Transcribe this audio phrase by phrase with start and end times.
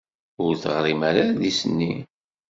[0.43, 1.93] Ur teɣrim ara adlis-nni.